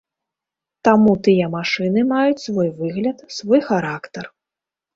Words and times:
Таму 0.89 1.13
тыя 1.27 1.49
машыны 1.57 1.99
маюць 2.13 2.41
свой 2.47 2.73
выгляд, 2.81 3.17
свой 3.37 3.65
характар. 3.69 4.25